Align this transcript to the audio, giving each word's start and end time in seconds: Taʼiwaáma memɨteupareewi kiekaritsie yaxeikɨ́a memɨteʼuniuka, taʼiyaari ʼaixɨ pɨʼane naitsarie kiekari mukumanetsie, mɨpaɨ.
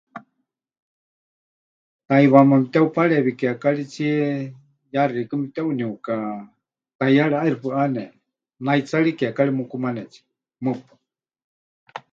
Taʼiwaáma 2.07 2.49
memɨteupareewi 2.57 3.31
kiekaritsie 3.39 4.15
yaxeikɨ́a 4.93 5.39
memɨteʼuniuka, 5.39 6.13
taʼiyaari 6.99 7.33
ʼaixɨ 7.37 7.57
pɨʼane 7.63 8.03
naitsarie 8.65 9.17
kiekari 9.19 9.51
mukumanetsie, 9.57 10.23
mɨpaɨ. 10.63 10.95